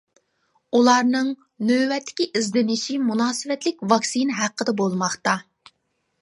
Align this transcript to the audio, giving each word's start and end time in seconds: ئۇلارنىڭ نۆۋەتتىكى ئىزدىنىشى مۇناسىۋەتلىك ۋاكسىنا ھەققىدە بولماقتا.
ئۇلارنىڭ 0.77 1.27
نۆۋەتتىكى 1.71 2.27
ئىزدىنىشى 2.39 2.97
مۇناسىۋەتلىك 3.11 3.85
ۋاكسىنا 3.93 4.41
ھەققىدە 4.41 4.77
بولماقتا. 4.83 5.37